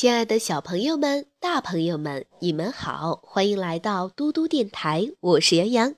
[0.00, 5.96] 亲爱的小朋友们、大朋友们，你们好，欢迎来到嘟嘟电台，我是杨洋。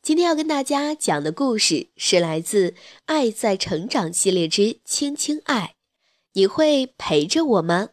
[0.00, 2.70] 今天要跟大家讲的故事是来自
[3.04, 5.74] 《爱在成长》系列之《轻轻爱》，
[6.32, 7.90] 你会陪着我吗？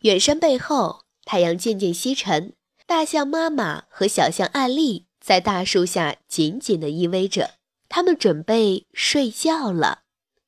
[0.00, 2.52] 远山背后，太阳渐渐西沉，
[2.84, 7.52] 大象妈妈和小象艾丽在大树下紧紧地依偎着，
[7.88, 10.00] 他们准备睡觉了。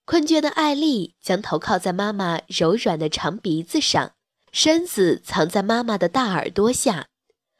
[0.09, 4.13] 困倦的艾丽将头靠在妈妈柔软的长鼻子上，
[4.53, 7.09] 身子藏在妈妈的大耳朵下。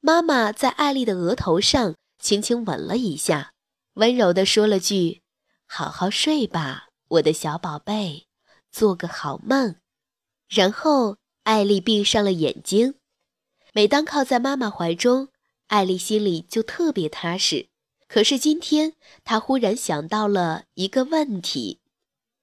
[0.01, 3.53] 妈妈在艾丽的额头上轻轻吻了一下，
[3.97, 5.21] 温柔地说了句
[5.69, 8.25] ：“好好睡吧，我的小宝贝，
[8.73, 9.77] 做个好梦。”
[10.49, 12.95] 然后艾丽闭上了眼睛。
[13.75, 15.29] 每当靠在妈妈怀中，
[15.67, 17.69] 艾丽心里就特别踏实。
[18.09, 21.81] 可是今天，她忽然想到了一个问题。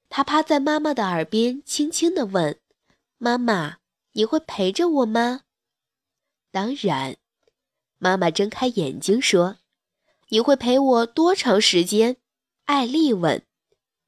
[0.10, 2.60] 他趴在妈妈的耳边，轻轻地问
[3.18, 3.78] ：“妈妈，
[4.14, 5.42] 你会陪着我吗
[6.52, 7.18] ？”“当然。”
[7.98, 9.58] 妈妈睁开眼睛说。
[10.30, 12.18] “你会陪我多长时间？”
[12.66, 13.44] 艾丽问。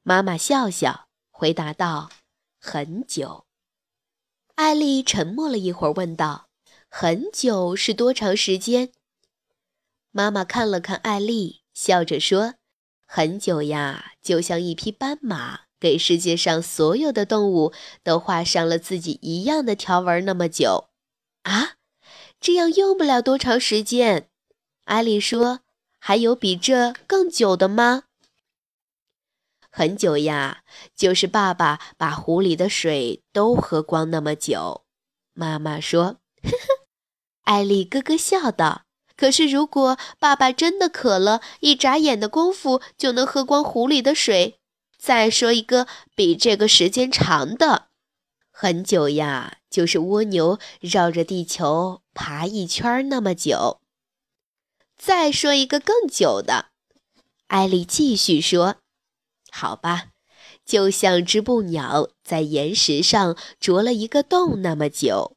[0.02, 2.10] 妈妈笑笑回答道
[2.58, 3.44] ：“很久。”
[4.56, 6.48] 艾丽沉默了一会儿，问道
[6.88, 8.92] ：“很久是多长时间？”
[10.10, 12.54] 妈妈看了看艾丽，笑着说
[13.06, 20.88] ：“很久呀，就像一匹斑马。”给世界上所有的动物都画上了自己一样的条纹那么久，
[21.42, 21.74] 啊，
[22.40, 24.28] 这样用不了多长时间。
[24.84, 25.60] 艾丽说
[26.00, 28.04] ：“还有比这更久的吗？”
[29.70, 30.62] 很久呀，
[30.96, 34.84] 就是爸爸把壶里的水都喝光那么久。
[35.34, 36.86] 妈妈说：“呵呵。”
[37.44, 38.82] 艾丽咯咯笑道
[39.16, 44.58] ：“可是如果爸爸真的渴了，一眨眼的功夫就能喝光壶里的水。”
[44.98, 47.86] 再说一个比这个时间长的，
[48.50, 53.80] 很久呀，就是蜗牛绕着地球爬一圈那么久。
[54.98, 56.70] 再说一个更久的，
[57.46, 58.78] 艾丽继续说
[59.52, 60.08] ：“好吧，
[60.64, 65.36] 就像织布鸟在岩石上啄了一个洞那么久。”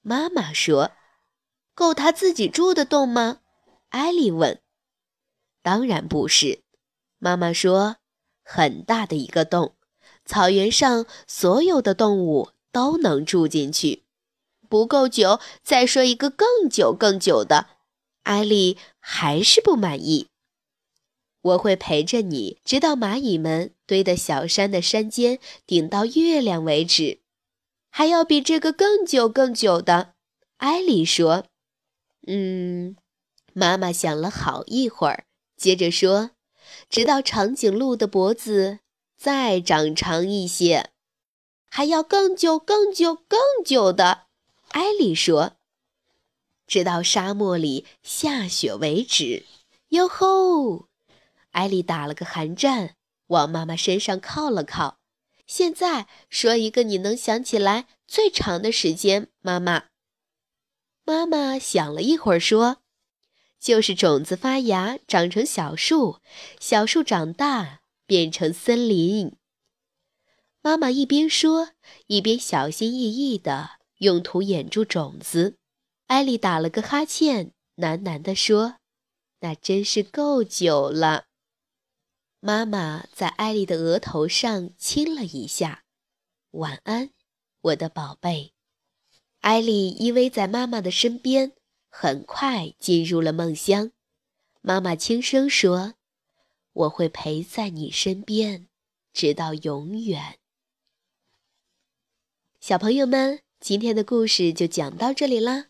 [0.00, 0.92] 妈妈说
[1.76, 3.40] ：“够他自己住的洞吗？”
[3.90, 4.62] 艾丽问。
[5.62, 6.62] “当然不是。”
[7.20, 7.98] 妈妈说。
[8.44, 9.74] 很大的一个洞，
[10.24, 14.04] 草原上所有的动物都能住进去。
[14.68, 17.66] 不够久，再说一个更久、更久的。
[18.24, 20.28] 艾丽还是不满意。
[21.42, 27.20] 我会陪着你，直到蚂蚁们堆的小山的山尖顶到月亮为止。
[27.90, 30.14] 还要比这个更久、更久的。
[30.56, 31.44] 艾丽说
[32.26, 32.96] ：“嗯。”
[33.52, 36.30] 妈妈想了好一会儿，接着说。
[36.88, 38.80] 直到长颈鹿的脖子
[39.16, 40.90] 再长长一些，
[41.70, 44.26] 还要更久、更久、更久的。
[44.68, 45.56] 艾丽说
[46.66, 49.44] ：“直到沙漠里下雪为止。”
[49.90, 50.88] 哟吼！
[51.52, 52.96] 艾丽打了个寒战，
[53.28, 54.98] 往妈妈身上靠了靠。
[55.46, 59.84] 现在说一个你能想起来最长的时间，妈妈。
[61.04, 62.83] 妈妈想了一会儿，说。
[63.64, 66.18] 就是种子发芽，长成小树，
[66.60, 69.38] 小树长大变成森林。
[70.60, 71.70] 妈妈一边说，
[72.08, 75.56] 一边小心翼翼地用土掩住种子。
[76.08, 78.76] 艾丽打了个哈欠，喃喃地说
[79.40, 81.24] ：“那真是够久了。”
[82.40, 85.84] 妈妈在艾丽的额头上亲了一下。
[86.52, 87.08] “晚安，
[87.62, 88.52] 我的宝贝。”
[89.40, 91.52] 艾丽依偎在妈妈的身边。
[91.96, 93.92] 很快进入了梦乡，
[94.62, 95.94] 妈妈轻声说
[96.74, 98.66] ：“我会陪在你身边，
[99.12, 100.40] 直到永远。”
[102.60, 105.66] 小朋友们，今天的故事就讲到这里啦。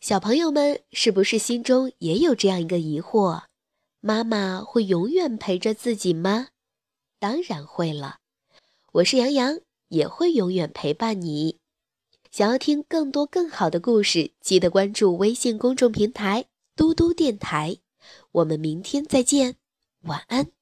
[0.00, 3.44] 小朋友们是不是心中也有这样一个疑惑：
[4.00, 6.48] 妈妈会永远陪着自己吗？
[7.20, 8.18] 当然会了，
[8.90, 11.57] 我是杨洋，也会永远陪伴你。
[12.38, 16.44] 想要听更多更好的故事，记得关注微信公众平台
[16.76, 17.78] “嘟嘟电台”。
[18.30, 19.56] 我们明天再见，
[20.02, 20.57] 晚安。